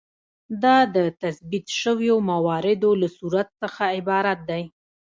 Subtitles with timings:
[0.63, 4.63] دا د تثبیت شویو مواردو له صورت څخه عبارت دی.